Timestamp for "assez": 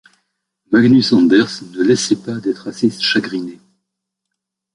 2.69-2.89